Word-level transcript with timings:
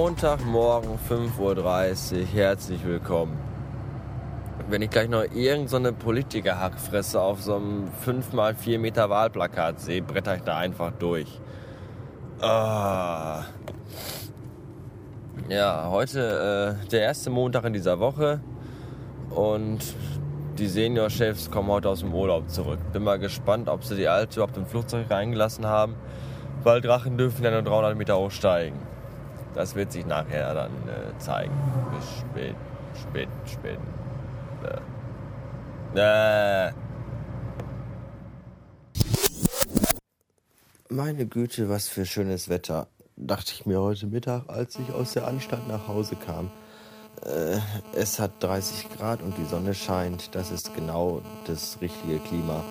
Montagmorgen 0.00 0.96
5.30 1.10 2.20
Uhr, 2.20 2.26
herzlich 2.32 2.84
willkommen. 2.86 3.36
Wenn 4.70 4.80
ich 4.80 4.90
gleich 4.90 5.08
noch 5.08 5.24
irgendeine 5.24 5.88
so 5.88 5.92
Politikerhackfresse 5.92 7.20
auf 7.20 7.42
so 7.42 7.56
einem 7.56 7.88
5x4 8.06 8.78
Meter 8.78 9.10
Wahlplakat 9.10 9.80
sehe, 9.80 10.00
bretter 10.00 10.36
ich 10.36 10.42
da 10.42 10.56
einfach 10.56 10.92
durch. 10.92 11.40
Ah. 12.40 13.42
Ja, 15.48 15.88
heute 15.90 16.78
äh, 16.84 16.88
der 16.90 17.00
erste 17.00 17.30
Montag 17.30 17.64
in 17.64 17.72
dieser 17.72 17.98
Woche 17.98 18.38
und 19.30 19.80
die 20.58 20.68
Seniorchefs 20.68 21.50
kommen 21.50 21.70
heute 21.70 21.88
aus 21.88 22.00
dem 22.00 22.14
Urlaub 22.14 22.48
zurück. 22.50 22.78
Bin 22.92 23.02
mal 23.02 23.18
gespannt, 23.18 23.68
ob 23.68 23.82
sie 23.82 23.96
die 23.96 24.06
Alte 24.06 24.36
überhaupt 24.36 24.58
im 24.58 24.66
Flugzeug 24.66 25.10
reingelassen 25.10 25.66
haben, 25.66 25.96
weil 26.62 26.80
Drachen 26.80 27.18
dürfen 27.18 27.42
ja 27.42 27.50
nur 27.50 27.62
300 27.62 27.96
Meter 27.96 28.16
hochsteigen. 28.16 28.87
Das 29.54 29.74
wird 29.74 29.92
sich 29.92 30.06
nachher 30.06 30.54
dann 30.54 30.72
äh, 30.88 31.18
zeigen. 31.18 31.54
Bis 31.94 32.18
spät, 32.18 32.56
spät, 32.94 33.28
spät. 33.46 33.78
Äh. 35.94 36.68
Äh. 36.68 36.72
Meine 40.90 41.26
Güte, 41.26 41.68
was 41.68 41.88
für 41.88 42.06
schönes 42.06 42.48
Wetter, 42.48 42.88
dachte 43.16 43.52
ich 43.52 43.66
mir 43.66 43.80
heute 43.80 44.06
Mittag, 44.06 44.48
als 44.48 44.78
ich 44.78 44.92
aus 44.92 45.12
der 45.12 45.26
Anstalt 45.26 45.66
nach 45.68 45.88
Hause 45.88 46.16
kam. 46.16 46.50
Äh, 47.24 47.58
es 47.94 48.18
hat 48.18 48.42
30 48.42 48.88
Grad 48.96 49.22
und 49.22 49.36
die 49.38 49.44
Sonne 49.44 49.74
scheint. 49.74 50.34
Das 50.34 50.50
ist 50.50 50.74
genau 50.74 51.22
das 51.46 51.78
richtige 51.80 52.18
Klima 52.20 52.64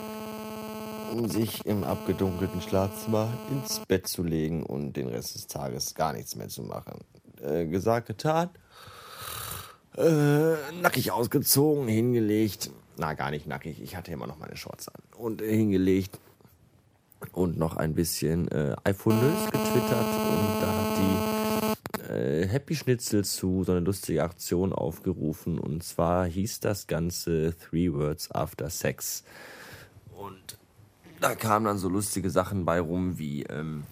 um 1.12 1.28
sich 1.30 1.66
im 1.66 1.84
abgedunkelten 1.84 2.62
Schlafzimmer 2.62 3.32
ins 3.52 3.82
Bett 3.88 4.08
zu 4.08 4.24
legen 4.24 4.64
und 4.64 4.94
den 4.94 5.08
Rest 5.08 5.36
des 5.36 5.48
Tages 5.48 5.96
gar 5.96 6.14
nichts 6.14 6.36
mehr 6.36 6.50
zu 6.50 6.64
machen. 6.64 7.00
Äh, 7.42 7.66
gesagt, 7.66 8.08
getan. 8.08 8.50
Äh, 9.96 10.56
nackig 10.82 11.12
ausgezogen, 11.12 11.88
hingelegt. 11.88 12.70
Na, 12.98 13.14
gar 13.14 13.32
nicht 13.32 13.48
nackig. 13.48 13.82
Ich 13.82 13.96
hatte 13.96 14.12
immer 14.12 14.28
noch 14.28 14.38
meine 14.38 14.56
Shorts 14.56 14.88
an. 14.90 15.02
Und 15.18 15.42
äh, 15.42 15.50
hingelegt. 15.56 16.20
Und 17.32 17.58
noch 17.58 17.78
ein 17.78 17.96
bisschen 17.96 18.48
äh, 18.50 18.76
iPhone 18.84 19.20
News 19.20 19.46
getwittert. 19.52 20.06
Und 20.06 20.62
da 20.62 20.68
hat 20.68 20.98
die 20.98 22.14
äh, 22.14 22.48
Happy 22.48 22.76
Schnitzel 22.76 23.26
zu 23.26 23.64
so 23.64 23.72
einer 23.72 23.82
lustigen 23.82 24.20
Aktion 24.20 24.72
aufgerufen. 24.72 25.60
Und 25.60 25.84
zwar 25.84 26.26
hieß 26.26 26.60
das 26.60 26.86
Ganze 26.88 27.56
Three 27.58 27.92
Words 27.92 28.32
After 28.32 28.70
Sex. 28.70 29.24
Und 30.16 30.58
da 31.20 31.36
kamen 31.36 31.66
dann 31.66 31.78
so 31.78 31.90
lustige 31.90 32.30
Sachen 32.30 32.66
bei 32.66 32.80
rum 32.80 33.18
wie, 33.18 33.44
ähm, 33.44 33.84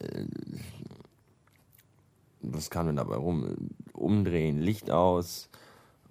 äh, 0.00 0.24
was 2.40 2.70
kam 2.70 2.86
denn 2.86 2.96
dabei 2.96 3.16
rum? 3.16 3.70
Umdrehen, 3.92 4.60
Licht 4.60 4.90
aus 4.90 5.48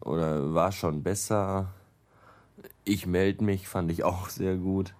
oder 0.01 0.53
war 0.53 0.71
schon 0.71 1.03
besser. 1.03 1.73
Ich 2.83 3.05
melde 3.05 3.43
mich, 3.43 3.67
fand 3.67 3.91
ich 3.91 4.03
auch 4.03 4.29
sehr 4.29 4.57
gut. 4.57 4.93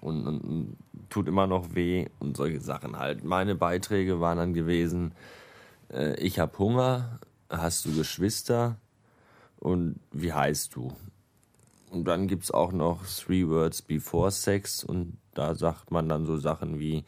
Und, 0.00 0.26
und, 0.26 0.40
und, 0.40 0.76
tut 1.08 1.26
immer 1.26 1.46
noch 1.46 1.74
weh 1.74 2.06
und 2.18 2.36
solche 2.36 2.60
Sachen 2.60 2.98
halt. 2.98 3.24
Meine 3.24 3.54
Beiträge 3.54 4.20
waren 4.20 4.36
dann 4.36 4.52
gewesen, 4.52 5.12
äh, 5.90 6.14
ich 6.20 6.38
habe 6.38 6.58
Hunger, 6.58 7.18
hast 7.48 7.86
du 7.86 7.94
Geschwister 7.94 8.76
und 9.58 9.98
wie 10.12 10.32
heißt 10.32 10.76
du? 10.76 10.92
Und 11.90 12.04
dann 12.04 12.28
gibt 12.28 12.44
es 12.44 12.50
auch 12.50 12.72
noch 12.72 13.06
Three 13.06 13.48
Words 13.48 13.82
Before 13.82 14.30
Sex 14.30 14.84
und 14.84 15.16
da 15.34 15.54
sagt 15.54 15.90
man 15.90 16.08
dann 16.08 16.26
so 16.26 16.36
Sachen 16.36 16.78
wie 16.78 17.04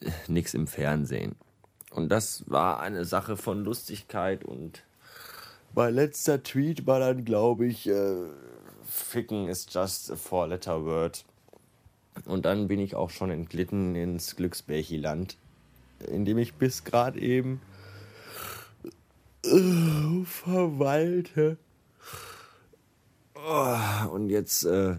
äh, 0.00 0.10
nix 0.28 0.54
im 0.54 0.66
Fernsehen. 0.66 1.34
Und 1.90 2.10
das 2.10 2.44
war 2.50 2.80
eine 2.80 3.04
Sache 3.04 3.36
von 3.36 3.64
Lustigkeit 3.64 4.44
und 4.44 4.82
mein 5.74 5.94
letzter 5.94 6.42
Tweet 6.42 6.86
war 6.86 7.00
dann, 7.00 7.24
glaube 7.24 7.66
ich, 7.66 7.88
äh, 7.88 8.16
Ficken 8.84 9.48
is 9.48 9.66
just 9.70 10.10
a 10.10 10.16
four-letter 10.16 10.84
word. 10.84 11.24
Und 12.24 12.46
dann 12.46 12.68
bin 12.68 12.80
ich 12.80 12.94
auch 12.94 13.10
schon 13.10 13.30
entglitten 13.30 13.94
ins 13.94 14.36
Glücksbärchiland, 14.36 15.36
in 16.08 16.24
dem 16.24 16.38
ich 16.38 16.54
bis 16.54 16.84
gerade 16.84 17.20
eben 17.20 17.60
äh, 19.44 20.24
verweilte. 20.24 21.58
Oh, 23.48 24.08
und 24.10 24.28
jetzt 24.28 24.64
äh, 24.64 24.96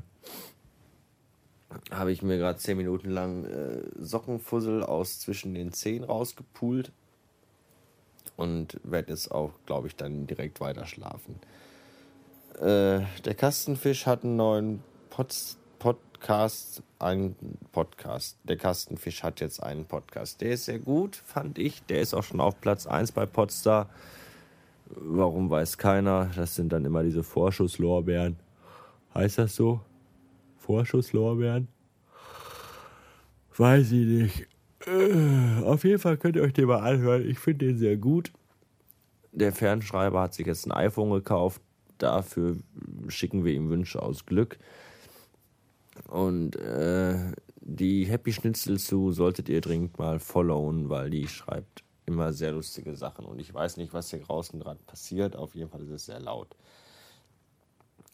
habe 1.92 2.14
ich 2.14 2.22
mir 2.22 2.38
gerade 2.38 2.58
zehn 2.58 2.78
Minuten 2.78 3.10
lang 3.10 3.44
äh, 3.44 3.82
Sockenfussel 4.00 4.84
aus 4.84 5.20
zwischen 5.20 5.54
den 5.54 5.74
Zehen 5.74 6.06
rausgepult 6.06 6.94
und 8.38 8.80
werde 8.84 9.12
jetzt 9.12 9.32
auch, 9.32 9.52
glaube 9.66 9.88
ich, 9.88 9.98
dann 9.98 10.28
direkt 10.28 10.62
weiter 10.62 10.86
schlafen. 10.86 11.42
Äh, 12.56 13.02
der 13.26 13.36
Kastenfisch 13.36 14.06
hat 14.06 14.24
einen 14.24 14.38
neuen 14.38 14.82
Pod 15.10 15.36
Podcast, 15.80 16.84
einen 17.00 17.36
Podcast. 17.74 18.38
Der 18.46 18.56
Kastenfisch 18.56 19.24
hat 19.24 19.42
jetzt 19.42 19.62
einen 19.62 19.84
Podcast. 19.86 20.40
Der 20.40 20.52
ist 20.52 20.66
sehr 20.66 20.80
gut, 20.80 21.18
fand 21.18 21.60
ich. 21.60 21.84
Der 21.84 22.00
ist 22.00 22.14
auch 22.14 22.24
schon 22.24 22.40
auf 22.40 22.62
Platz 22.62 22.88
1 22.88 23.12
bei 23.12 23.26
Podstar. 23.26 23.90
Warum 24.90 25.50
weiß 25.50 25.78
keiner. 25.78 26.32
Das 26.36 26.56
sind 26.56 26.72
dann 26.72 26.86
immer 26.86 27.04
diese 27.04 27.24
Vorschusslorbeeren. 27.24 28.38
Heißt 29.14 29.38
das 29.38 29.56
so? 29.56 29.82
Vorschusslorbeeren? 30.58 31.68
Weiß 33.56 33.92
ich 33.92 34.06
nicht. 34.06 34.48
Äh, 34.86 35.64
auf 35.64 35.84
jeden 35.84 36.00
Fall 36.00 36.18
könnt 36.18 36.36
ihr 36.36 36.44
euch 36.44 36.54
den 36.54 36.68
mal 36.68 36.80
anhören. 36.80 37.28
Ich 37.28 37.40
finde 37.40 37.66
den 37.66 37.78
sehr 37.78 37.98
gut. 37.98 38.32
Der 39.32 39.52
Fernschreiber 39.52 40.22
hat 40.22 40.34
sich 40.34 40.48
jetzt 40.48 40.66
ein 40.66 40.72
iPhone 40.72 41.12
gekauft. 41.12 41.62
Dafür 41.98 42.58
schicken 43.08 43.44
wir 43.44 43.54
ihm 43.54 43.70
Wünsche 43.70 44.02
aus 44.02 44.26
Glück. 44.26 44.58
Und 46.08 46.56
äh, 46.58 47.16
die 47.60 48.06
Happy 48.06 48.32
Schnitzel 48.32 48.80
zu 48.80 49.12
solltet 49.12 49.50
ihr 49.50 49.62
dringend 49.62 49.98
mal 49.98 50.20
followen, 50.20 50.90
weil 50.90 51.10
die 51.10 51.28
schreibt 51.28 51.84
immer 52.08 52.34
sehr 52.34 52.54
lustige 52.54 52.96
Sachen. 52.96 53.26
Und 53.26 53.38
ich 53.40 53.54
weiß 53.54 53.78
nicht, 53.78 53.94
was 53.94 54.10
hier 54.10 54.22
draußen 54.22 54.60
gerade 54.60 54.80
passiert. 54.88 55.36
Auf 55.36 55.54
jeden 55.54 55.70
Fall 55.70 55.82
ist 55.84 55.92
es 55.92 56.06
sehr 56.06 56.20
laut. 56.20 56.56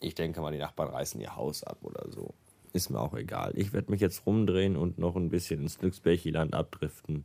Ich 0.01 0.15
denke 0.15 0.41
mal, 0.41 0.51
die 0.51 0.57
Nachbarn 0.57 0.89
reißen 0.89 1.21
ihr 1.21 1.37
Haus 1.37 1.63
ab 1.63 1.77
oder 1.83 2.11
so. 2.11 2.33
Ist 2.73 2.89
mir 2.89 2.99
auch 2.99 3.13
egal. 3.13 3.53
Ich 3.55 3.71
werde 3.71 3.91
mich 3.91 4.01
jetzt 4.01 4.25
rumdrehen 4.25 4.75
und 4.75 4.97
noch 4.97 5.15
ein 5.15 5.29
bisschen 5.29 5.61
ins 5.61 5.77
Glücksbärchiland 5.77 6.55
abdriften 6.55 7.23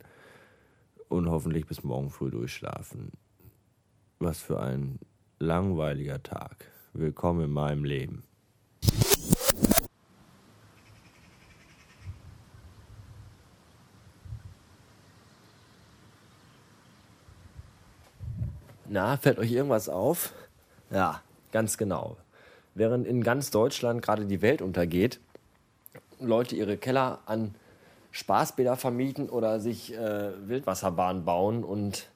und 1.09 1.29
hoffentlich 1.29 1.67
bis 1.67 1.83
morgen 1.83 2.11
früh 2.11 2.31
durchschlafen. 2.31 3.13
Was 4.19 4.41
für 4.41 4.61
ein 4.61 4.99
langweiliger 5.39 6.23
Tag. 6.23 6.71
Willkommen 6.93 7.45
in 7.45 7.51
meinem 7.51 7.85
Leben. 7.85 8.28
Na, 18.91 19.19
fällt 19.19 19.39
euch 19.39 19.53
irgendwas 19.53 19.91
auf? 19.91 20.33
Ja, 20.91 21.21
ganz 21.53 21.77
genau. 21.77 22.17
Während 22.75 23.07
in 23.07 23.23
ganz 23.23 23.51
Deutschland 23.51 24.01
gerade 24.01 24.25
die 24.25 24.41
Welt 24.41 24.63
untergeht, 24.63 25.21
Leute 26.21 26.57
ihre 26.57 26.79
Keller 26.79 27.19
an 27.27 27.55
Spaßbäder 28.13 28.77
vermieten 28.77 29.29
oder 29.29 29.61
sich 29.61 29.95
äh, 29.95 30.31
Wildwasserbahnen 30.49 31.25
bauen 31.25 31.65
und 31.65 32.09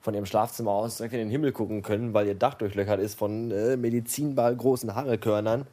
von 0.00 0.14
ihrem 0.14 0.24
Schlafzimmer 0.24 0.70
aus 0.70 0.96
direkt 0.96 1.14
in 1.14 1.20
den 1.20 1.30
Himmel 1.30 1.52
gucken 1.52 1.82
können, 1.82 2.14
weil 2.14 2.26
ihr 2.26 2.34
Dach 2.34 2.54
durchlöchert 2.54 3.00
ist 3.00 3.18
von 3.18 3.50
äh, 3.50 3.76
Medizinball 3.76 4.56
großen 4.56 4.94
Haarkörnern, 4.94 5.66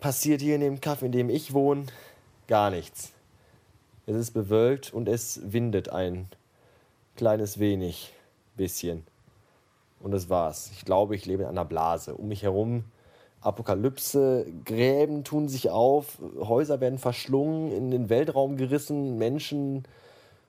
passiert 0.00 0.40
hier 0.40 0.54
in 0.54 0.60
dem 0.60 0.80
Kaff, 0.80 1.02
in 1.02 1.12
dem 1.12 1.30
ich 1.30 1.52
wohne, 1.52 1.86
gar 2.46 2.70
nichts. 2.70 3.12
Es 4.06 4.14
ist 4.14 4.30
bewölkt 4.32 4.92
und 4.92 5.08
es 5.08 5.40
windet 5.44 5.88
ein 5.88 6.28
kleines 7.16 7.58
wenig, 7.58 8.12
bisschen. 8.56 9.04
Und 10.04 10.10
das 10.10 10.28
war's. 10.28 10.70
Ich 10.74 10.84
glaube, 10.84 11.16
ich 11.16 11.24
lebe 11.24 11.44
in 11.44 11.48
einer 11.48 11.64
Blase. 11.64 12.14
Um 12.14 12.28
mich 12.28 12.42
herum 12.42 12.84
Apokalypse, 13.40 14.44
Gräben 14.66 15.24
tun 15.24 15.48
sich 15.48 15.70
auf, 15.70 16.18
Häuser 16.38 16.82
werden 16.82 16.98
verschlungen, 16.98 17.72
in 17.72 17.90
den 17.90 18.10
Weltraum 18.10 18.58
gerissen, 18.58 19.16
Menschen 19.16 19.84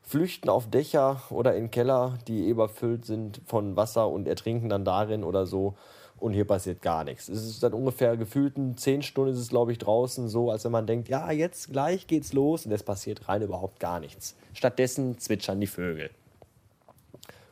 flüchten 0.01 0.49
auf 0.49 0.69
Dächer 0.69 1.21
oder 1.29 1.55
in 1.55 1.71
Keller, 1.71 2.17
die 2.27 2.49
überfüllt 2.49 3.05
sind 3.05 3.39
von 3.45 3.77
Wasser 3.77 4.09
und 4.09 4.27
ertrinken 4.27 4.67
dann 4.67 4.83
darin 4.83 5.23
oder 5.23 5.45
so. 5.45 5.75
Und 6.17 6.33
hier 6.33 6.45
passiert 6.45 6.81
gar 6.81 7.05
nichts. 7.05 7.29
Es 7.29 7.45
ist 7.45 7.61
seit 7.61 7.73
ungefähr 7.73 8.17
gefühlten 8.17 8.75
zehn 8.75 9.03
Stunden 9.03 9.31
ist 9.31 9.39
es, 9.39 9.49
glaube 9.49 9.71
ich, 9.71 9.77
draußen 9.77 10.27
so, 10.27 10.51
als 10.51 10.65
wenn 10.65 10.71
man 10.73 10.85
denkt, 10.85 11.07
ja, 11.07 11.31
jetzt 11.31 11.71
gleich 11.71 12.07
geht's 12.07 12.33
los 12.33 12.65
und 12.65 12.73
es 12.73 12.83
passiert 12.83 13.29
rein 13.29 13.41
überhaupt 13.41 13.79
gar 13.79 14.01
nichts. 14.01 14.35
Stattdessen 14.53 15.17
zwitschern 15.17 15.61
die 15.61 15.67
Vögel. 15.67 16.09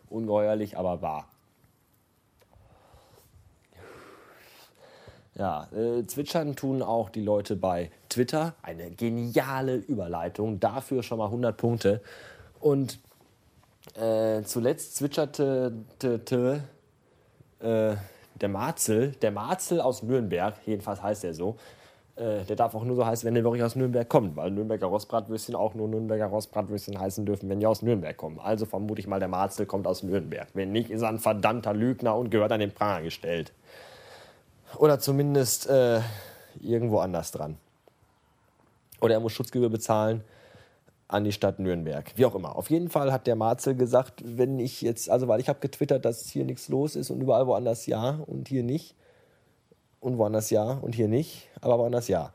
Ungeheuerlich, 0.10 0.78
aber 0.78 1.02
wahr. 1.02 1.30
Ja, 5.36 5.68
äh, 5.74 6.06
zwitschern 6.06 6.56
tun 6.56 6.82
auch 6.84 7.10
die 7.10 7.22
Leute 7.22 7.56
bei 7.56 7.90
Twitter. 8.10 8.56
Eine 8.62 8.92
geniale 8.92 9.76
Überleitung. 9.76 10.60
Dafür 10.60 11.02
schon 11.04 11.18
mal 11.18 11.26
100 11.26 11.58
Punkte. 11.58 12.02
Und 12.60 13.00
Äh, 13.96 14.44
zuletzt 14.44 14.96
zwitscherte 14.96 15.74
t, 16.00 16.18
t, 16.20 16.62
äh, 17.60 17.96
der 18.42 18.50
Marzel, 18.50 19.12
der 19.22 19.32
Marzel 19.32 19.82
aus 19.82 20.04
Nürnberg, 20.04 20.56
jedenfalls 20.66 21.02
heißt 21.04 21.24
er 21.26 21.34
so, 21.34 21.58
äh, 22.16 22.44
der 22.46 22.56
darf 22.56 22.76
auch 22.76 22.86
nur 22.86 22.96
so 22.96 23.06
heißen, 23.06 23.28
wenn 23.28 23.36
er 23.36 23.44
wirklich 23.44 23.64
aus 23.64 23.76
Nürnberg 23.76 24.08
kommt, 24.08 24.36
weil 24.38 24.52
Nürnberger 24.52 24.88
Rostbratwürstchen 24.88 25.56
auch 25.56 25.76
nur 25.76 25.88
Nürnberger 25.90 26.28
Rostbratwürstchen 26.28 27.00
heißen 27.00 27.26
dürfen, 27.26 27.50
wenn 27.50 27.60
die 27.60 27.68
aus 27.68 27.82
Nürnberg 27.82 28.16
kommen. 28.18 28.40
Also 28.40 28.66
vermute 28.66 29.02
ich 29.02 29.08
mal, 29.08 29.20
der 29.20 29.28
Marzel 29.30 29.66
kommt 29.66 29.88
aus 29.88 30.04
Nürnberg. 30.04 30.48
Wenn 30.54 30.72
nicht, 30.72 30.90
ist 30.90 31.02
er 31.02 31.10
ein 31.10 31.20
verdammter 31.20 31.74
Lügner 31.74 32.16
und 32.16 32.30
gehört 32.32 32.52
an 32.52 32.60
den 32.62 32.72
Pranger 32.74 33.04
gestellt. 33.04 33.54
Oder 34.78 35.00
zumindest 35.00 35.68
äh, 35.68 36.02
irgendwo 36.60 37.00
anders 37.00 37.32
dran. 37.32 37.58
Oder 39.02 39.16
er 39.16 39.20
muss 39.20 39.34
Schutzgebühr 39.34 39.70
bezahlen 39.70 40.24
an 41.08 41.24
die 41.24 41.32
Stadt 41.32 41.60
Nürnberg. 41.60 42.12
Wie 42.16 42.26
auch 42.26 42.36
immer. 42.36 42.56
Auf 42.56 42.70
jeden 42.70 42.90
Fall 42.90 43.12
hat 43.12 43.28
der 43.28 43.36
Marzel 43.36 43.76
gesagt, 43.76 44.24
wenn 44.26 44.60
ich 44.60 44.82
jetzt, 44.82 45.10
also 45.10 45.28
weil 45.28 45.40
ich 45.40 45.50
habe 45.50 45.60
getwittert, 45.60 46.06
dass 46.06 46.28
hier 46.28 46.46
nichts 46.46 46.70
los 46.70 46.96
ist 46.96 47.12
und 47.12 47.22
überall 47.22 47.46
woanders 47.46 47.86
ja 47.86 48.20
und 48.26 48.48
hier 48.48 48.64
nicht 48.64 48.96
und 50.00 50.18
woanders 50.18 50.50
ja 50.50 50.80
und 50.82 50.96
hier 50.96 51.08
nicht, 51.08 51.50
aber 51.62 51.78
woanders 51.78 52.08
ja. 52.08 52.32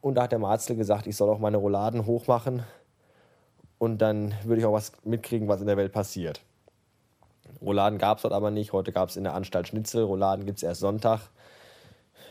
Und 0.00 0.16
da 0.16 0.24
hat 0.24 0.32
der 0.32 0.38
Marzel 0.38 0.76
gesagt, 0.76 1.06
ich 1.06 1.16
soll 1.16 1.30
auch 1.30 1.38
meine 1.38 1.56
Rouladen 1.56 2.06
hochmachen 2.06 2.62
und 3.78 3.98
dann 3.98 4.34
würde 4.44 4.60
ich 4.60 4.66
auch 4.66 4.72
was 4.72 4.92
mitkriegen, 5.04 5.48
was 5.48 5.60
in 5.60 5.66
der 5.66 5.76
Welt 5.76 5.92
passiert. 5.92 6.42
Rouladen 7.60 7.98
gab 7.98 8.18
es 8.18 8.22
dort 8.22 8.34
aber 8.34 8.50
nicht. 8.50 8.72
Heute 8.72 8.92
gab 8.92 9.08
es 9.08 9.16
in 9.16 9.24
der 9.24 9.34
Anstalt 9.34 9.68
Schnitzel. 9.68 10.04
Rouladen 10.04 10.46
gibt 10.46 10.58
es 10.58 10.62
erst 10.62 10.80
Sonntag. 10.80 11.20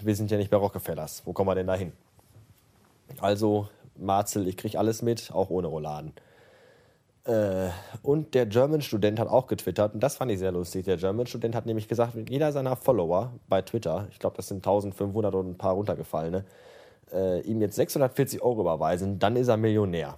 Wir 0.05 0.15
sind 0.15 0.31
ja 0.31 0.37
nicht 0.37 0.49
bei 0.49 0.57
Rockefellers. 0.57 1.23
Wo 1.25 1.33
kommen 1.33 1.49
wir 1.49 1.55
denn 1.55 1.67
da 1.67 1.75
hin? 1.75 1.93
Also, 3.19 3.67
Marzel, 3.97 4.47
ich 4.47 4.57
kriege 4.57 4.79
alles 4.79 5.01
mit, 5.01 5.31
auch 5.31 5.49
ohne 5.49 5.67
Rouladen. 5.67 6.13
Äh, 7.23 7.69
und 8.01 8.33
der 8.33 8.47
German-Student 8.47 9.19
hat 9.19 9.27
auch 9.27 9.47
getwittert, 9.47 9.93
und 9.93 10.01
das 10.01 10.17
fand 10.17 10.31
ich 10.31 10.39
sehr 10.39 10.51
lustig. 10.51 10.85
Der 10.85 10.97
German-Student 10.97 11.55
hat 11.55 11.65
nämlich 11.65 11.87
gesagt, 11.87 12.13
jeder 12.29 12.51
seiner 12.51 12.75
Follower 12.75 13.33
bei 13.47 13.61
Twitter, 13.61 14.07
ich 14.11 14.19
glaube, 14.19 14.37
das 14.37 14.47
sind 14.47 14.57
1500 14.57 15.35
und 15.35 15.51
ein 15.51 15.57
paar 15.57 15.73
runtergefallene, 15.73 16.45
äh, 17.13 17.41
ihm 17.41 17.61
jetzt 17.61 17.75
640 17.75 18.41
Euro 18.41 18.61
überweisen, 18.61 19.19
dann 19.19 19.35
ist 19.35 19.49
er 19.49 19.57
Millionär. 19.57 20.17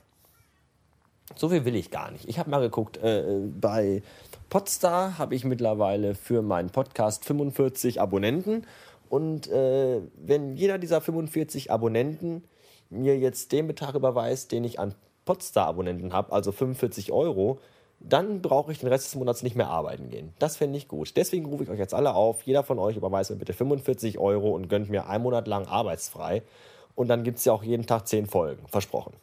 So 1.36 1.50
viel 1.50 1.66
will 1.66 1.76
ich 1.76 1.90
gar 1.90 2.12
nicht. 2.12 2.28
Ich 2.28 2.38
habe 2.40 2.50
mal 2.50 2.62
geguckt, 2.62 2.98
äh, 2.98 3.40
bei 3.60 4.04
Podstar 4.50 5.18
habe 5.18 5.36
ich 5.36 5.46
mittlerweile 5.46 6.16
für 6.16 6.42
meinen 6.42 6.70
Podcast 6.70 7.26
45 7.26 8.00
Abonnenten. 8.00 8.66
Und 9.10 9.48
äh, 9.50 10.02
wenn 10.16 10.56
jeder 10.56 10.78
dieser 10.78 11.02
45 11.02 11.72
Abonnenten 11.72 12.44
mir 12.90 13.18
jetzt 13.18 13.52
den 13.52 13.68
Betrag 13.68 13.96
überweist, 13.96 14.52
den 14.52 14.64
ich 14.64 14.80
an 14.80 14.96
Podstar-Abonnenten 15.26 16.14
habe, 16.14 16.32
also 16.32 16.52
45 16.52 17.12
Euro, 17.12 17.60
dann 18.00 18.42
brauche 18.42 18.72
ich 18.72 18.80
den 18.80 18.90
Rest 18.90 19.06
des 19.06 19.16
Monats 19.16 19.44
nicht 19.44 19.56
mehr 19.56 19.70
arbeiten 19.70 20.10
gehen. 20.10 20.34
Das 20.40 20.58
fände 20.58 20.78
ich 20.78 20.88
gut. 20.88 21.16
Deswegen 21.16 21.46
rufe 21.46 21.64
ich 21.64 21.70
euch 21.70 21.80
jetzt 21.80 21.94
alle 21.94 22.14
auf. 22.14 22.42
Jeder 22.44 22.64
von 22.64 22.80
euch 22.80 22.98
überweist 22.98 23.32
mir 23.32 23.38
bitte 23.38 23.54
45 23.54 24.20
Euro 24.20 24.52
und 24.52 24.68
gönnt 24.68 24.90
mir 24.90 25.08
einen 25.08 25.24
Monat 25.24 25.48
lang 25.48 25.66
arbeitsfrei. 25.66 26.44
Und 26.96 27.08
dann 27.08 27.24
gibt 27.24 27.40
es 27.40 27.46
ja 27.46 27.54
auch 27.54 27.64
jeden 27.64 27.86
Tag 27.86 28.08
10 28.08 28.28
Folgen. 28.28 28.68
Versprochen. 28.68 29.14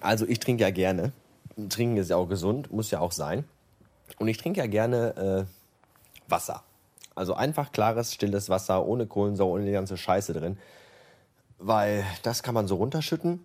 Also 0.00 0.26
ich 0.26 0.38
trinke 0.40 0.62
ja 0.62 0.70
gerne. 0.70 1.12
Trinken 1.68 1.98
ist 1.98 2.10
ja 2.10 2.16
auch 2.16 2.28
gesund, 2.28 2.72
muss 2.72 2.90
ja 2.90 3.00
auch 3.00 3.12
sein. 3.12 3.44
Und 4.18 4.28
ich 4.28 4.38
trinke 4.38 4.60
ja 4.60 4.66
gerne 4.66 5.46
äh, 5.48 6.30
Wasser. 6.30 6.62
Also 7.14 7.34
einfach 7.34 7.72
klares, 7.72 8.14
stilles 8.14 8.48
Wasser, 8.48 8.86
ohne 8.86 9.06
Kohlensäure, 9.06 9.50
ohne 9.50 9.66
die 9.66 9.72
ganze 9.72 9.96
Scheiße 9.96 10.32
drin. 10.32 10.58
Weil 11.58 12.04
das 12.22 12.42
kann 12.42 12.54
man 12.54 12.66
so 12.66 12.76
runterschütten 12.76 13.44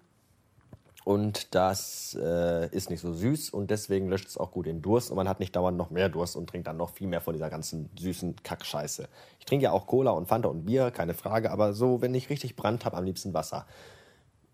und 1.06 1.54
das 1.54 2.18
äh, 2.20 2.68
ist 2.70 2.90
nicht 2.90 3.02
so 3.02 3.14
süß 3.14 3.52
und 3.52 3.70
deswegen 3.70 4.08
löscht 4.08 4.28
es 4.28 4.38
auch 4.38 4.52
gut 4.52 4.66
den 4.66 4.82
Durst 4.82 5.12
und 5.12 5.18
man 5.18 5.30
hat 5.30 5.40
nicht 5.40 5.56
dauernd 5.56 5.78
noch 5.78 5.92
mehr 5.92 6.10
Durst 6.10 6.36
und 6.36 6.50
trinkt 6.50 6.66
dann 6.66 6.78
noch 6.78 6.90
viel 6.90 7.08
mehr 7.08 7.22
von 7.22 7.34
dieser 7.34 7.52
ganzen 7.52 7.92
süßen 8.00 8.38
Kackscheiße. 8.42 9.08
Ich 9.40 9.46
trinke 9.46 9.66
ja 9.66 9.72
auch 9.72 9.86
Cola 9.86 10.12
und 10.12 10.28
Fanta 10.28 10.50
und 10.50 10.66
Bier, 10.66 10.90
keine 10.90 11.14
Frage, 11.14 11.52
aber 11.52 11.74
so, 11.74 12.02
wenn 12.02 12.16
ich 12.16 12.32
richtig 12.32 12.56
Brand 12.56 12.86
habe, 12.86 12.98
am 12.98 13.04
liebsten 13.04 13.36
Wasser. 13.36 13.68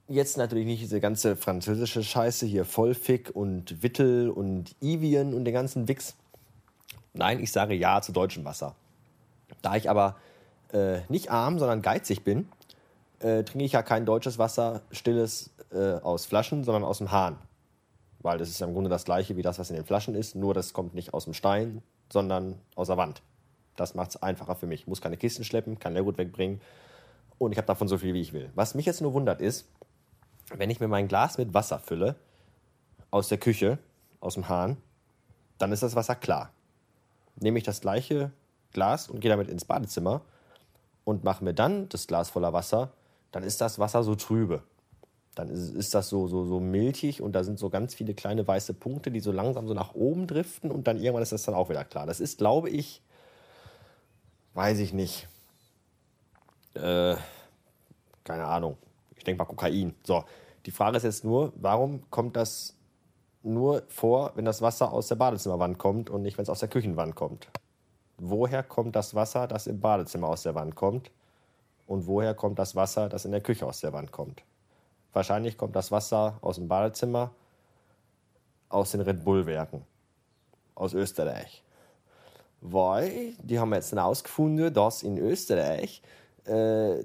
Jetzt 0.07 0.37
natürlich 0.37 0.65
nicht 0.65 0.81
diese 0.81 0.99
ganze 0.99 1.35
französische 1.35 2.03
Scheiße 2.03 2.45
hier, 2.45 2.65
Vollfick 2.65 3.31
und 3.33 3.81
Wittel 3.81 4.29
und 4.29 4.75
Evian 4.81 5.33
und 5.33 5.45
den 5.45 5.53
ganzen 5.53 5.87
Wix. 5.87 6.15
Nein, 7.13 7.39
ich 7.39 7.51
sage 7.51 7.73
ja 7.75 8.01
zu 8.01 8.11
deutschem 8.11 8.43
Wasser. 8.43 8.75
Da 9.61 9.75
ich 9.75 9.89
aber 9.89 10.17
äh, 10.73 10.99
nicht 11.09 11.31
arm, 11.31 11.59
sondern 11.59 11.81
geizig 11.81 12.23
bin, 12.23 12.49
äh, 13.19 13.43
trinke 13.43 13.65
ich 13.65 13.73
ja 13.73 13.83
kein 13.83 14.05
deutsches 14.05 14.37
Wasser, 14.37 14.81
stilles 14.91 15.51
äh, 15.71 15.93
aus 16.01 16.25
Flaschen, 16.25 16.63
sondern 16.63 16.83
aus 16.83 16.97
dem 16.97 17.11
Hahn. 17.11 17.37
Weil 18.19 18.37
das 18.37 18.49
ist 18.49 18.59
ja 18.59 18.67
im 18.67 18.73
Grunde 18.73 18.89
das 18.89 19.05
gleiche 19.05 19.37
wie 19.37 19.41
das, 19.41 19.59
was 19.59 19.69
in 19.69 19.75
den 19.75 19.85
Flaschen 19.85 20.15
ist, 20.15 20.35
nur 20.35 20.53
das 20.53 20.73
kommt 20.73 20.93
nicht 20.93 21.13
aus 21.13 21.25
dem 21.25 21.33
Stein, 21.33 21.81
sondern 22.11 22.55
aus 22.75 22.87
der 22.87 22.97
Wand. 22.97 23.21
Das 23.75 23.95
macht 23.95 24.11
es 24.11 24.21
einfacher 24.21 24.55
für 24.55 24.67
mich. 24.67 24.81
Ich 24.81 24.87
muss 24.87 25.01
keine 25.01 25.17
Kisten 25.17 25.43
schleppen, 25.43 25.79
kann 25.79 25.93
Leergut 25.93 26.17
wegbringen 26.17 26.61
und 27.37 27.51
ich 27.51 27.57
habe 27.57 27.67
davon 27.67 27.87
so 27.87 27.97
viel, 27.97 28.13
wie 28.13 28.21
ich 28.21 28.33
will. 28.33 28.49
Was 28.53 28.75
mich 28.75 28.85
jetzt 28.85 29.01
nur 29.01 29.13
wundert 29.13 29.41
ist, 29.41 29.65
wenn 30.57 30.69
ich 30.69 30.79
mir 30.79 30.87
mein 30.87 31.07
Glas 31.07 31.37
mit 31.37 31.53
Wasser 31.53 31.79
fülle, 31.79 32.15
aus 33.09 33.27
der 33.27 33.37
Küche, 33.37 33.77
aus 34.19 34.35
dem 34.35 34.49
Hahn, 34.49 34.77
dann 35.57 35.71
ist 35.71 35.83
das 35.83 35.95
Wasser 35.95 36.15
klar. 36.15 36.51
Nehme 37.35 37.57
ich 37.57 37.63
das 37.63 37.81
gleiche 37.81 38.31
Glas 38.73 39.09
und 39.09 39.19
gehe 39.19 39.29
damit 39.29 39.49
ins 39.49 39.65
Badezimmer 39.65 40.21
und 41.03 41.23
mache 41.23 41.43
mir 41.43 41.53
dann 41.53 41.89
das 41.89 42.07
Glas 42.07 42.29
voller 42.29 42.53
Wasser, 42.53 42.91
dann 43.31 43.43
ist 43.43 43.61
das 43.61 43.79
Wasser 43.79 44.03
so 44.03 44.15
trübe. 44.15 44.63
Dann 45.35 45.49
ist, 45.49 45.73
ist 45.73 45.93
das 45.93 46.09
so, 46.09 46.27
so, 46.27 46.45
so 46.45 46.59
milchig 46.59 47.21
und 47.21 47.33
da 47.33 47.43
sind 47.43 47.57
so 47.57 47.69
ganz 47.69 47.93
viele 47.93 48.13
kleine 48.13 48.47
weiße 48.47 48.73
Punkte, 48.73 49.11
die 49.11 49.21
so 49.21 49.31
langsam 49.31 49.67
so 49.67 49.73
nach 49.73 49.93
oben 49.93 50.27
driften 50.27 50.71
und 50.71 50.87
dann 50.87 50.97
irgendwann 50.97 51.23
ist 51.23 51.31
das 51.31 51.43
dann 51.43 51.55
auch 51.55 51.69
wieder 51.69 51.85
klar. 51.85 52.05
Das 52.05 52.19
ist, 52.19 52.37
glaube 52.37 52.69
ich, 52.69 53.01
weiß 54.53 54.79
ich 54.79 54.93
nicht. 54.93 55.27
Äh, 56.73 57.15
keine 58.23 58.45
Ahnung. 58.45 58.77
Ich 59.15 59.23
denke 59.23 59.39
mal 59.39 59.45
Kokain. 59.45 59.93
So, 60.03 60.25
die 60.65 60.71
Frage 60.71 60.97
ist 60.97 61.03
jetzt 61.03 61.23
nur, 61.23 61.53
warum 61.55 62.09
kommt 62.09 62.35
das 62.35 62.75
nur 63.43 63.83
vor, 63.87 64.31
wenn 64.35 64.45
das 64.45 64.61
Wasser 64.61 64.91
aus 64.91 65.07
der 65.07 65.15
Badezimmerwand 65.15 65.77
kommt 65.77 66.09
und 66.09 66.21
nicht, 66.21 66.37
wenn 66.37 66.43
es 66.43 66.49
aus 66.49 66.59
der 66.59 66.69
Küchenwand 66.69 67.15
kommt? 67.15 67.47
Woher 68.17 68.61
kommt 68.61 68.95
das 68.95 69.15
Wasser, 69.15 69.47
das 69.47 69.65
im 69.65 69.79
Badezimmer 69.79 70.27
aus 70.27 70.43
der 70.43 70.53
Wand 70.53 70.75
kommt? 70.75 71.09
Und 71.87 72.05
woher 72.05 72.35
kommt 72.35 72.59
das 72.59 72.75
Wasser, 72.75 73.09
das 73.09 73.25
in 73.25 73.31
der 73.31 73.41
Küche 73.41 73.65
aus 73.65 73.81
der 73.81 73.93
Wand 73.93 74.11
kommt? 74.11 74.43
Wahrscheinlich 75.11 75.57
kommt 75.57 75.75
das 75.75 75.91
Wasser 75.91 76.37
aus 76.41 76.55
dem 76.55 76.67
Badezimmer, 76.67 77.31
aus 78.69 78.91
den 78.91 79.01
Red 79.01 79.25
Bull-Werken, 79.25 79.81
aus 80.75 80.93
Österreich. 80.93 81.63
Weil, 82.61 83.33
die 83.41 83.59
haben 83.59 83.73
jetzt 83.73 83.91
herausgefunden, 83.91 84.71
dass 84.71 85.01
in 85.01 85.17
Österreich 85.17 86.03
äh, 86.45 87.03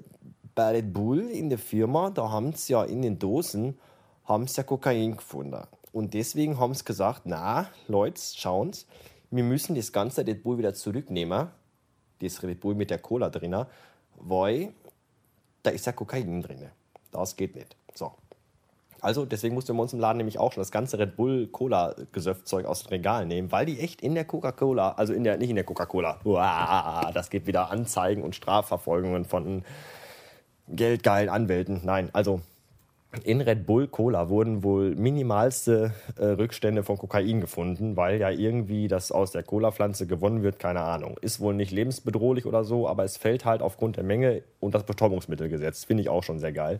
bei 0.57 0.71
Red 0.71 0.91
Bull 0.91 1.29
in 1.29 1.49
der 1.49 1.59
Firma, 1.59 2.09
da 2.09 2.31
haben 2.31 2.51
sie 2.53 2.73
ja 2.73 2.83
in 2.83 3.03
den 3.03 3.19
Dosen, 3.19 3.77
haben 4.25 4.47
sie 4.47 4.57
ja 4.57 4.63
Kokain 4.63 5.15
gefunden. 5.15 5.61
Und 5.91 6.15
deswegen 6.15 6.59
haben 6.59 6.73
sie 6.73 6.83
gesagt, 6.83 7.21
na, 7.25 7.67
Leute, 7.87 8.19
schauen's, 8.19 8.87
wir 9.29 9.43
müssen 9.43 9.75
das 9.75 9.91
ganze 9.91 10.25
Red 10.25 10.41
Bull 10.41 10.57
wieder 10.57 10.73
zurücknehmen, 10.73 11.49
das 12.21 12.41
Red 12.41 12.59
Bull 12.59 12.73
mit 12.73 12.89
der 12.89 12.97
Cola 12.97 13.29
drin, 13.29 13.55
weil 14.15 14.73
da 15.61 15.69
ist 15.69 15.85
ja 15.85 15.91
Kokain 15.91 16.41
drin. 16.41 16.65
Das 17.11 17.35
geht 17.35 17.55
nicht. 17.55 17.75
So. 17.93 18.13
Also 18.99 19.25
deswegen 19.25 19.53
mussten 19.53 19.75
wir 19.75 19.81
uns 19.83 19.93
im 19.93 19.99
Laden 19.99 20.17
nämlich 20.17 20.39
auch 20.39 20.53
schon 20.53 20.61
das 20.61 20.71
ganze 20.71 20.97
Red 20.97 21.15
Bull 21.15 21.45
Cola 21.49 21.93
Gesöffzeug 22.13 22.65
aus 22.65 22.81
dem 22.81 22.89
Regal 22.89 23.27
nehmen, 23.27 23.51
weil 23.51 23.67
die 23.67 23.79
echt 23.79 24.01
in 24.01 24.15
der 24.15 24.25
Coca-Cola, 24.25 24.93
also 24.93 25.13
in 25.13 25.23
der 25.23 25.37
nicht 25.37 25.51
in 25.51 25.55
der 25.55 25.65
Coca-Cola, 25.65 26.19
das 27.13 27.29
geht 27.29 27.45
wieder 27.45 27.69
Anzeigen 27.69 28.23
und 28.23 28.33
Strafverfolgungen 28.33 29.25
von 29.25 29.63
geldgeilen 30.67 31.29
Anwälten. 31.29 31.81
Nein, 31.83 32.09
also 32.13 32.41
in 33.23 33.41
Red 33.41 33.65
Bull 33.65 33.87
Cola 33.87 34.29
wurden 34.29 34.63
wohl 34.63 34.93
minimalste 34.95 35.93
äh, 36.17 36.25
Rückstände 36.25 36.83
von 36.83 36.97
Kokain 36.97 37.39
gefunden, 37.39 37.95
weil 37.95 38.19
ja 38.19 38.29
irgendwie 38.29 38.87
das 38.87 39.11
aus 39.11 39.31
der 39.31 39.43
Cola-Pflanze 39.43 40.07
gewonnen 40.07 40.43
wird, 40.43 40.59
keine 40.59 40.81
Ahnung. 40.81 41.17
Ist 41.21 41.39
wohl 41.39 41.53
nicht 41.53 41.71
lebensbedrohlich 41.71 42.45
oder 42.45 42.63
so, 42.63 42.87
aber 42.87 43.05
es 43.05 43.17
fällt 43.17 43.45
halt 43.45 43.61
aufgrund 43.61 43.95
der 43.97 44.03
Menge 44.03 44.43
und 44.59 44.75
das 44.75 44.83
Betäubungsmittelgesetz. 44.83 45.85
Finde 45.85 46.01
ich 46.01 46.09
auch 46.09 46.23
schon 46.23 46.39
sehr 46.39 46.51
geil. 46.51 46.79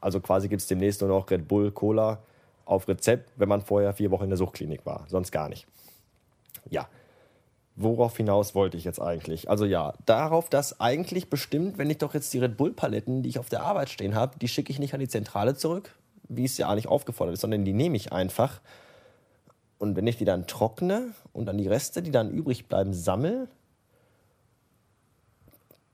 Also 0.00 0.20
quasi 0.20 0.48
gibt 0.48 0.60
es 0.60 0.68
demnächst 0.68 1.00
nur 1.00 1.08
noch 1.08 1.30
Red 1.30 1.48
Bull 1.48 1.70
Cola 1.70 2.18
auf 2.66 2.86
Rezept, 2.86 3.30
wenn 3.36 3.48
man 3.48 3.62
vorher 3.62 3.94
vier 3.94 4.10
Wochen 4.10 4.24
in 4.24 4.30
der 4.30 4.36
Suchtklinik 4.36 4.84
war. 4.84 5.04
Sonst 5.08 5.32
gar 5.32 5.48
nicht. 5.48 5.66
Ja, 6.68 6.86
Worauf 7.76 8.16
hinaus 8.16 8.54
wollte 8.54 8.76
ich 8.76 8.84
jetzt 8.84 9.00
eigentlich? 9.00 9.50
Also 9.50 9.64
ja, 9.64 9.94
darauf, 10.06 10.48
dass 10.48 10.80
eigentlich 10.80 11.28
bestimmt, 11.28 11.76
wenn 11.76 11.90
ich 11.90 11.98
doch 11.98 12.14
jetzt 12.14 12.32
die 12.32 12.38
Red 12.38 12.56
Bull-Paletten, 12.56 13.22
die 13.22 13.28
ich 13.28 13.38
auf 13.38 13.48
der 13.48 13.64
Arbeit 13.64 13.90
stehen 13.90 14.14
habe, 14.14 14.38
die 14.38 14.46
schicke 14.46 14.70
ich 14.70 14.78
nicht 14.78 14.94
an 14.94 15.00
die 15.00 15.08
Zentrale 15.08 15.56
zurück, 15.56 15.94
wie 16.28 16.44
es 16.44 16.56
ja 16.56 16.72
nicht 16.74 16.86
aufgefordert 16.86 17.34
ist, 17.34 17.40
sondern 17.40 17.64
die 17.64 17.72
nehme 17.72 17.96
ich 17.96 18.12
einfach. 18.12 18.60
Und 19.78 19.96
wenn 19.96 20.06
ich 20.06 20.16
die 20.16 20.24
dann 20.24 20.46
trockne 20.46 21.12
und 21.32 21.46
dann 21.46 21.58
die 21.58 21.66
Reste, 21.66 22.00
die 22.00 22.12
dann 22.12 22.30
übrig 22.30 22.68
bleiben, 22.68 22.94
sammle 22.94 23.48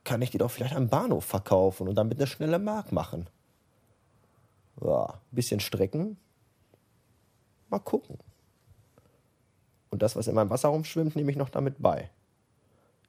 kann 0.05 0.23
ich 0.23 0.31
die 0.31 0.39
doch 0.39 0.51
vielleicht 0.51 0.75
am 0.75 0.89
Bahnhof 0.89 1.25
verkaufen 1.25 1.87
und 1.87 1.95
damit 1.95 2.19
eine 2.19 2.27
schnelle 2.27 2.59
Mark 2.59 2.91
machen. 2.91 3.29
Ja, 4.83 5.05
ein 5.05 5.19
bisschen 5.31 5.61
strecken. 5.61 6.17
Mal 7.69 7.79
gucken. 7.79 8.19
Und 9.91 10.03
das, 10.03 10.17
was 10.17 10.29
in 10.29 10.35
meinem 10.35 10.51
Wasser 10.51 10.69
rumschwimmt, 10.69 11.17
nehme 11.17 11.31
ich 11.31 11.37
noch 11.37 11.51
damit 11.51 11.77
bei. 11.79 12.09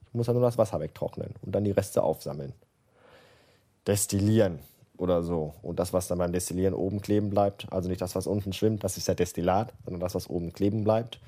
Ich 0.07 0.13
muss 0.13 0.27
ja 0.27 0.33
nur 0.33 0.41
das 0.41 0.57
Wasser 0.57 0.79
wegtrocknen 0.79 1.35
und 1.41 1.53
dann 1.53 1.63
die 1.63 1.71
Reste 1.71 2.03
aufsammeln. 2.03 2.53
Destillieren 3.87 4.59
oder 4.97 5.23
so. 5.23 5.53
Und 5.61 5.79
das, 5.79 5.93
was 5.93 6.07
dann 6.07 6.17
beim 6.17 6.31
Destillieren 6.33 6.73
oben 6.73 7.01
kleben 7.01 7.29
bleibt, 7.29 7.71
also 7.71 7.87
nicht 7.87 8.01
das, 8.01 8.15
was 8.15 8.27
unten 8.27 8.53
schwimmt, 8.53 8.83
das 8.83 8.97
ist 8.97 9.07
ja 9.07 9.13
Destillat, 9.13 9.73
sondern 9.85 10.01
das, 10.01 10.15
was 10.15 10.29
oben 10.29 10.53
kleben 10.53 10.83
bleibt. 10.83 11.19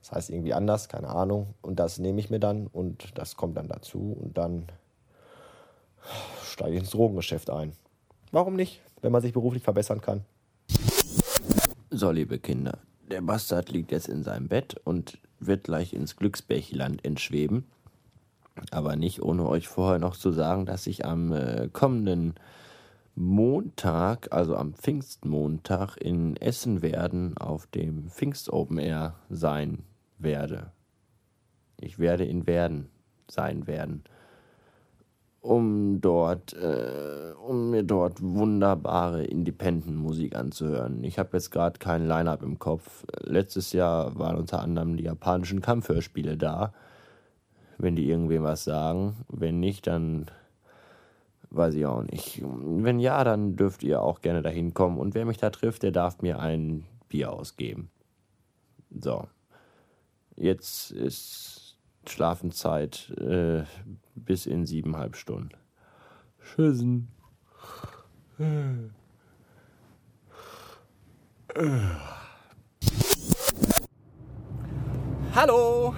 Das 0.00 0.12
heißt 0.12 0.30
irgendwie 0.30 0.54
anders, 0.54 0.88
keine 0.88 1.08
Ahnung. 1.08 1.54
Und 1.62 1.78
das 1.78 1.98
nehme 1.98 2.20
ich 2.20 2.30
mir 2.30 2.40
dann 2.40 2.66
und 2.66 3.16
das 3.18 3.36
kommt 3.36 3.56
dann 3.56 3.68
dazu 3.68 4.16
und 4.20 4.36
dann 4.36 4.66
steige 6.44 6.74
ich 6.74 6.80
ins 6.80 6.90
Drogengeschäft 6.90 7.50
ein. 7.50 7.72
Warum 8.32 8.54
nicht, 8.54 8.80
wenn 9.02 9.12
man 9.12 9.22
sich 9.22 9.32
beruflich 9.32 9.62
verbessern 9.62 10.00
kann? 10.00 10.24
So, 11.90 12.10
liebe 12.10 12.38
Kinder, 12.38 12.78
der 13.10 13.22
Bastard 13.22 13.70
liegt 13.70 13.92
jetzt 13.92 14.08
in 14.08 14.22
seinem 14.22 14.48
Bett 14.48 14.76
und 14.84 15.18
wird 15.38 15.64
gleich 15.64 15.92
ins 15.92 16.16
Glücksbärchiland 16.16 17.04
entschweben. 17.04 17.64
Aber 18.70 18.96
nicht 18.96 19.22
ohne 19.22 19.46
euch 19.46 19.68
vorher 19.68 19.98
noch 19.98 20.16
zu 20.16 20.32
sagen, 20.32 20.66
dass 20.66 20.86
ich 20.86 21.04
am 21.04 21.32
äh, 21.32 21.68
kommenden 21.72 22.34
Montag, 23.14 24.32
also 24.32 24.56
am 24.56 24.74
Pfingstmontag 24.74 25.96
in 25.96 26.36
Essen 26.36 26.82
werden 26.82 27.36
auf 27.36 27.66
dem 27.66 28.08
Pfingst 28.08 28.50
Open 28.50 28.78
Air 28.78 29.14
sein 29.28 29.84
werde. 30.18 30.72
Ich 31.78 31.98
werde 31.98 32.24
in 32.24 32.46
Werden 32.46 32.88
sein 33.28 33.66
werden 33.66 34.04
um 35.46 36.00
dort, 36.00 36.54
äh, 36.54 37.32
um 37.46 37.70
mir 37.70 37.84
dort 37.84 38.20
wunderbare 38.20 39.24
Independent-Musik 39.24 40.34
anzuhören. 40.34 41.04
Ich 41.04 41.18
habe 41.18 41.30
jetzt 41.34 41.50
gerade 41.50 41.78
kein 41.78 42.06
Line-Up 42.06 42.42
im 42.42 42.58
Kopf. 42.58 43.04
Letztes 43.22 43.72
Jahr 43.72 44.18
waren 44.18 44.36
unter 44.36 44.60
anderem 44.60 44.96
die 44.96 45.04
japanischen 45.04 45.60
Kampfhörspiele 45.60 46.36
da. 46.36 46.72
Wenn 47.78 47.94
die 47.94 48.08
irgendwem 48.08 48.42
was 48.42 48.64
sagen. 48.64 49.24
Wenn 49.28 49.60
nicht, 49.60 49.86
dann 49.86 50.26
weiß 51.50 51.74
ich 51.74 51.86
auch 51.86 52.02
nicht. 52.02 52.42
Wenn 52.42 52.98
ja, 52.98 53.22
dann 53.22 53.54
dürft 53.54 53.84
ihr 53.84 54.02
auch 54.02 54.22
gerne 54.22 54.42
dahin 54.42 54.74
kommen. 54.74 54.98
Und 54.98 55.14
wer 55.14 55.26
mich 55.26 55.38
da 55.38 55.50
trifft, 55.50 55.84
der 55.84 55.92
darf 55.92 56.22
mir 56.22 56.40
ein 56.40 56.84
Bier 57.08 57.32
ausgeben. 57.32 57.90
So. 58.90 59.28
Jetzt 60.34 60.90
ist 60.90 61.76
Schlafenszeit. 62.06 63.10
Äh, 63.20 63.62
bis 64.16 64.46
in 64.46 64.66
siebeneinhalb 64.66 65.16
Stunden. 65.16 65.50
Tschüssen. 66.42 67.08
Hallo! 75.34 75.94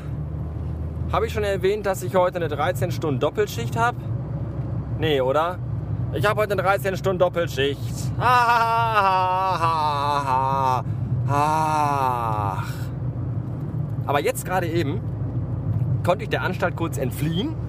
Habe 1.12 1.26
ich 1.26 1.32
schon 1.32 1.44
erwähnt, 1.44 1.86
dass 1.86 2.02
ich 2.02 2.14
heute 2.14 2.36
eine 2.36 2.48
13 2.48 2.90
Stunden 2.92 3.20
Doppelschicht 3.20 3.76
habe? 3.76 3.98
Nee, 4.98 5.20
oder? 5.20 5.58
Ich 6.12 6.26
habe 6.26 6.40
heute 6.40 6.52
eine 6.52 6.62
13 6.62 6.96
Stunden 6.96 7.18
Doppelschicht. 7.18 7.94
Ach. 8.18 8.74
Aber 14.06 14.20
jetzt 14.20 14.44
gerade 14.44 14.66
eben 14.66 15.00
konnte 16.04 16.24
ich 16.24 16.30
der 16.30 16.42
Anstalt 16.42 16.76
kurz 16.76 16.98
entfliehen 16.98 17.67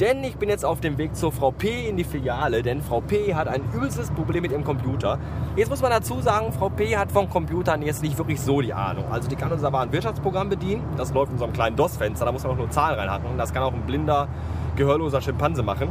denn 0.00 0.22
ich 0.22 0.36
bin 0.36 0.48
jetzt 0.48 0.64
auf 0.64 0.80
dem 0.80 0.96
Weg 0.98 1.16
zur 1.16 1.32
Frau 1.32 1.50
P 1.50 1.88
in 1.88 1.96
die 1.96 2.04
Filiale, 2.04 2.62
denn 2.62 2.82
Frau 2.82 3.00
P 3.00 3.34
hat 3.34 3.48
ein 3.48 3.62
übelstes 3.74 4.10
Problem 4.10 4.42
mit 4.42 4.52
ihrem 4.52 4.62
Computer. 4.62 5.18
Jetzt 5.56 5.70
muss 5.70 5.82
man 5.82 5.90
dazu 5.90 6.20
sagen, 6.20 6.52
Frau 6.52 6.68
P 6.68 6.96
hat 6.96 7.10
von 7.10 7.28
Computern 7.28 7.82
jetzt 7.82 8.02
nicht 8.02 8.16
wirklich 8.16 8.40
so 8.40 8.60
die 8.60 8.72
Ahnung. 8.72 9.04
Also 9.10 9.28
die 9.28 9.34
kann 9.34 9.50
unser 9.50 9.72
Warenwirtschaftsprogramm 9.72 10.50
bedienen, 10.50 10.84
das 10.96 11.12
läuft 11.12 11.32
in 11.32 11.38
so 11.38 11.44
einem 11.44 11.52
kleinen 11.52 11.76
DOS-Fenster, 11.76 12.26
da 12.26 12.32
muss 12.32 12.44
man 12.44 12.52
auch 12.52 12.56
nur 12.56 12.70
Zahlen 12.70 12.98
reinhacken. 12.98 13.36
Das 13.38 13.52
kann 13.52 13.62
auch 13.62 13.72
ein 13.72 13.82
blinder, 13.82 14.28
gehörloser 14.76 15.20
Schimpanse 15.20 15.62
machen. 15.62 15.88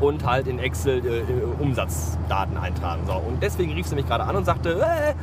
Und 0.00 0.24
halt 0.24 0.46
in 0.46 0.60
Excel 0.60 1.04
äh, 1.04 1.22
Umsatzdaten 1.60 2.56
eintragen. 2.56 3.02
So. 3.04 3.14
Und 3.14 3.42
deswegen 3.42 3.72
rief 3.72 3.88
sie 3.88 3.96
mich 3.96 4.06
gerade 4.06 4.22
an 4.22 4.36
und 4.36 4.44
sagte, 4.44 4.80
äh, 4.80 5.14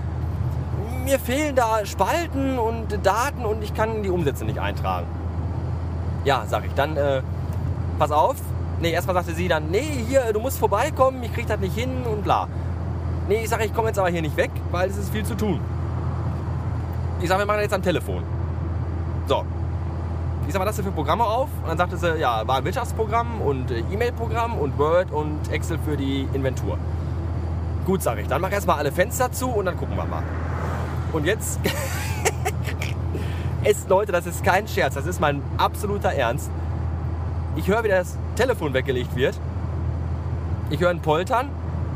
mir 1.06 1.18
fehlen 1.18 1.56
da 1.56 1.86
Spalten 1.86 2.60
und 2.60 3.00
Daten 3.06 3.46
und 3.46 3.64
ich 3.64 3.74
kann 3.74 4.04
die 4.04 4.10
Umsätze 4.10 4.44
nicht 4.44 4.60
eintragen. 4.60 5.08
Ja, 6.26 6.44
sag 6.46 6.66
ich, 6.66 6.74
dann... 6.74 6.98
Äh, 6.98 7.22
pass 7.98 8.12
auf. 8.12 8.36
Nee, 8.82 8.92
erstmal 8.92 9.16
sagte 9.16 9.34
sie 9.34 9.48
dann, 9.48 9.70
nee, 9.70 10.04
hier, 10.08 10.34
du 10.34 10.40
musst 10.40 10.60
vorbeikommen, 10.60 11.24
ich 11.24 11.34
krieg 11.34 11.48
das 11.48 11.60
nicht 11.60 11.76
hin 11.76 12.04
und 12.06 12.24
bla. 12.24 12.48
Nee, 13.28 13.44
ich 13.44 13.50
sage, 13.50 13.66
ich 13.66 13.74
komme 13.74 13.88
jetzt 13.88 13.98
aber 13.98 14.10
hier 14.10 14.22
nicht 14.22 14.38
weg, 14.38 14.52
weil 14.72 14.90
es 14.90 14.98
ist 14.98 15.12
viel 15.12 15.26
zu 15.26 15.36
tun. 15.36 15.60
Ich 17.22 17.30
sage, 17.30 17.42
wir 17.42 17.46
machen 17.46 17.58
das 17.58 17.64
jetzt 17.64 17.74
am 17.74 17.82
Telefon. 17.82 18.24
So. 19.28 19.44
Ich 20.46 20.54
sage, 20.54 20.64
was 20.64 20.70
hast 20.70 20.80
du 20.80 20.84
für 20.84 20.92
Programme 20.92 21.24
auf? 21.24 21.50
Und 21.64 21.70
dann 21.70 21.78
sagte 21.78 21.98
sie, 21.98 22.20
ja, 22.20 22.48
war 22.48 22.58
ein 22.58 22.66
Wirtschaftsprogramm 22.66 23.42
und 23.42 23.72
äh, 23.72 23.80
E-Mail-Programm 23.92 24.58
und 24.60 24.78
Word 24.78 25.12
und 25.12 25.52
Excel 25.52 25.80
für 25.84 25.98
die 25.98 26.28
Inventur. 26.34 26.78
Gut, 27.86 28.04
sage 28.04 28.22
ich. 28.22 28.28
Dann 28.28 28.42
mach 28.42 28.52
erstmal 28.52 28.78
alle 28.78 28.92
Fenster 28.92 29.32
zu 29.32 29.50
und 29.50 29.66
dann 29.66 29.78
gucken 29.78 29.96
wir 29.96 30.06
mal. 30.06 30.22
Und 31.14 31.26
jetzt. 31.26 31.60
es, 33.64 33.88
Leute, 33.88 34.12
das 34.12 34.28
ist 34.28 34.44
kein 34.44 34.68
Scherz, 34.68 34.94
das 34.94 35.08
ist 35.08 35.20
mein 35.20 35.42
absoluter 35.58 36.10
Ernst. 36.10 36.52
Ich 37.56 37.68
höre, 37.70 37.84
wie 37.84 37.88
das 37.88 38.18
Telefon 38.36 38.74
weggelegt 38.74 39.16
wird. 39.16 39.40
Ich 40.70 40.82
höre 40.82 40.90
ein 40.90 41.02
Poltern. 41.02 41.50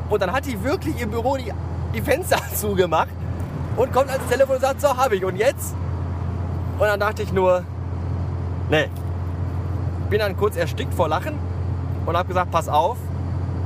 Und 0.09 0.21
dann 0.21 0.31
hat 0.31 0.45
die 0.45 0.63
wirklich 0.63 0.99
im 1.01 1.11
Büro 1.11 1.37
die, 1.37 1.51
die 1.93 2.01
Fenster 2.01 2.37
zugemacht 2.55 3.09
und 3.75 3.91
kommt 3.91 4.09
ans 4.09 4.25
Telefon 4.27 4.55
und 4.55 4.61
sagt, 4.61 4.81
so 4.81 4.95
habe 4.95 5.15
ich. 5.15 5.25
Und 5.25 5.35
jetzt? 5.35 5.75
Und 6.79 6.87
dann 6.87 6.99
dachte 6.99 7.23
ich 7.23 7.33
nur, 7.33 7.63
nee. 8.69 8.89
Bin 10.09 10.19
dann 10.19 10.35
kurz 10.37 10.55
erstickt 10.55 10.93
vor 10.93 11.07
Lachen 11.09 11.35
und 12.05 12.17
habe 12.17 12.27
gesagt, 12.27 12.51
pass 12.51 12.69
auf, 12.69 12.97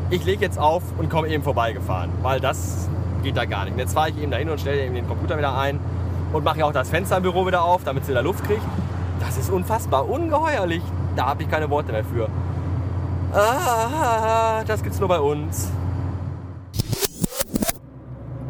ich 0.10 0.26
lege 0.26 0.42
jetzt 0.42 0.60
auf 0.60 0.84
und 0.98 1.10
komme 1.10 1.28
eben 1.28 1.44
vorbeigefahren. 1.44 2.10
Weil 2.22 2.40
das 2.40 2.90
geht 3.22 3.38
da 3.38 3.46
gar 3.46 3.66
nicht. 3.66 3.74
Und 3.74 3.80
jetzt 3.80 3.94
fahre 3.94 4.10
ich 4.10 4.22
eben 4.22 4.32
dahin 4.32 4.50
und 4.50 4.60
stelle 4.60 4.84
eben 4.84 4.96
den 4.96 5.08
Computer 5.08 5.38
wieder 5.38 5.56
ein 5.58 5.80
und 6.34 6.44
mache 6.44 6.66
auch 6.66 6.74
das 6.74 6.90
Fenster 6.90 7.18
im 7.18 7.24
Büro 7.24 7.46
wieder 7.46 7.64
auf, 7.64 7.84
damit 7.84 8.06
sie 8.06 8.14
da 8.14 8.20
Luft 8.20 8.44
kriegt. 8.46 8.64
Das 9.20 9.38
ist 9.38 9.50
unfassbar, 9.50 10.10
ungeheuerlich 10.10 10.82
da 11.16 11.28
habe 11.28 11.44
ich 11.44 11.50
keine 11.50 11.70
Worte 11.70 11.92
mehr 11.92 12.04
für. 12.04 12.30
Ah, 13.34 14.64
das 14.66 14.84
gibt's 14.84 15.00
nur 15.00 15.10
bei 15.10 15.20
uns. 15.20 15.72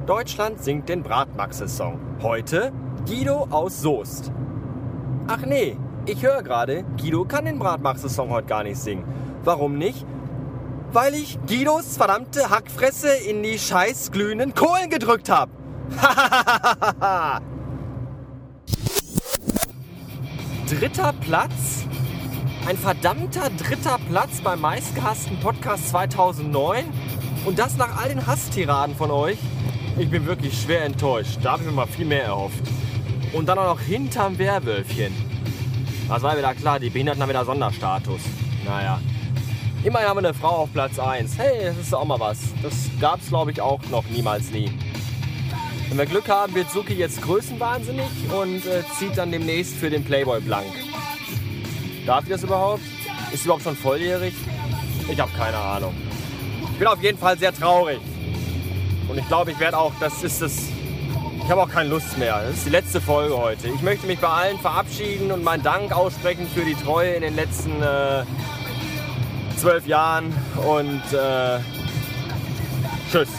Deutschland 0.05 0.62
singt 0.62 0.89
den 0.89 1.01
Bratmaxe-Song. 1.03 1.98
Heute 2.22 2.74
Guido 3.08 3.48
aus 3.50 3.82
Soest. 3.82 4.32
Ach 5.27 5.46
nee, 5.46 5.77
ich 6.05 6.22
höre 6.22 6.43
gerade, 6.43 6.84
Guido 7.00 7.24
kann 7.24 7.46
den 7.46 7.58
Bratmaxe-Song 7.60 8.29
heute 8.29 8.48
gar 8.48 8.63
nicht 8.63 8.77
singen. 8.77 9.05
Warum 9.46 9.77
nicht? 9.77 10.05
Weil 10.91 11.13
ich 11.13 11.39
Guidos 11.48 11.96
verdammte 11.96 12.50
Hackfresse 12.50 13.13
in 13.29 13.41
die 13.41 13.58
scheiß 13.58 14.12
glühenden 14.12 14.53
Kohlen 14.53 14.89
gedrückt 14.89 15.29
habe. 15.29 15.51
Dritter 20.70 21.13
Platz 21.22 21.86
ein 22.65 22.77
verdammter 22.77 23.50
dritter 23.50 24.00
Platz 24.10 24.39
beim 24.41 24.62
meistgehassten 24.62 25.38
Podcast 25.39 25.89
2009 25.89 26.86
und 27.46 27.60
das 27.60 27.75
nach 27.75 28.01
all 28.01 28.10
den 28.10 28.25
Hasstiraden 28.25 28.96
von 28.96 29.12
euch. 29.12 29.38
Ich 29.98 30.10
bin 30.10 30.25
wirklich 30.25 30.60
schwer 30.62 30.86
enttäuscht. 30.86 31.39
Da 31.41 31.53
habe 31.53 31.63
ich 31.63 31.70
mir 31.70 31.75
mal 31.75 31.88
viel 31.88 32.05
mehr 32.05 32.24
erhofft. 32.24 32.63
Und 33.34 33.48
dann 33.48 33.58
auch 33.58 33.75
noch 33.75 33.82
hinterm 33.82 34.38
Werwölfchen. 34.38 35.13
Das 36.08 36.22
war 36.22 36.38
wieder 36.38 36.53
klar, 36.55 36.79
die 36.79 36.89
Behinderten 36.89 37.22
haben 37.22 37.29
wieder 37.29 37.46
Sonderstatus. 37.46 38.22
Naja. 38.65 39.01
Immerhin 39.84 40.08
haben 40.08 40.22
wir 40.22 40.29
eine 40.29 40.34
Frau 40.34 40.63
auf 40.63 40.72
Platz 40.72 40.98
1. 40.98 41.38
Hey, 41.38 41.65
das 41.65 41.77
ist 41.77 41.93
auch 41.93 42.05
mal 42.05 42.20
was. 42.20 42.39
Das 42.62 42.74
gab 43.01 43.20
es, 43.20 43.27
glaube 43.27 43.51
ich, 43.51 43.60
auch 43.60 43.82
noch 43.91 44.05
niemals 44.05 44.51
nie. 44.51 44.72
Wenn 45.89 45.98
wir 45.98 46.05
Glück 46.05 46.29
haben, 46.29 46.55
wird 46.55 46.72
Suki 46.72 46.93
jetzt 46.93 47.22
größenwahnsinnig 47.22 48.08
und 48.32 48.65
äh, 48.65 48.84
zieht 48.98 49.17
dann 49.17 49.32
demnächst 49.32 49.75
für 49.75 49.89
den 49.89 50.05
Playboy 50.05 50.39
blank. 50.39 50.72
Darf 52.05 52.25
ich 52.25 52.31
das 52.31 52.43
überhaupt? 52.43 52.81
Ist 53.31 53.43
sie 53.43 53.45
überhaupt 53.45 53.63
schon 53.63 53.77
volljährig? 53.77 54.33
Ich 55.10 55.19
habe 55.19 55.31
keine 55.38 55.57
Ahnung. 55.57 55.93
Ich 56.72 56.79
bin 56.79 56.88
auf 56.88 57.01
jeden 57.01 57.17
Fall 57.17 57.38
sehr 57.38 57.53
traurig. 57.53 58.00
Und 59.07 59.17
ich 59.17 59.27
glaube, 59.27 59.51
ich 59.51 59.60
werde 59.60 59.77
auch, 59.77 59.93
das 60.00 60.24
ist 60.24 60.41
es. 60.41 60.69
Ich 61.43 61.50
habe 61.50 61.62
auch 61.62 61.69
keine 61.69 61.89
Lust 61.89 62.17
mehr. 62.17 62.41
Das 62.41 62.57
ist 62.57 62.65
die 62.65 62.72
letzte 62.72 63.00
Folge 63.00 63.38
heute. 63.38 63.67
Ich 63.67 63.81
möchte 63.81 64.07
mich 64.07 64.19
bei 64.19 64.27
allen 64.27 64.60
verabschieden 64.60 65.31
und 65.31 65.43
meinen 65.43 65.63
Dank 65.63 65.91
aussprechen 65.91 66.48
für 66.53 66.63
die 66.63 66.75
Treue 66.75 67.13
in 67.13 67.22
den 67.22 67.36
letzten 67.36 67.81
äh, 67.81 68.24
zwölf 69.57 69.86
Jahren. 69.88 70.33
Und 70.57 71.01
äh, 71.13 71.60
tschüss. 73.12 73.29